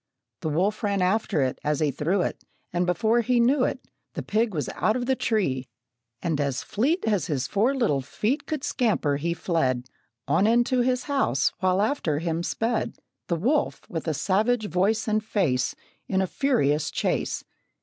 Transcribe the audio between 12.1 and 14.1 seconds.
him sped The wolf, with